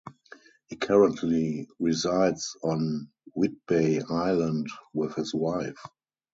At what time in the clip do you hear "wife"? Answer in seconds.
5.31-5.77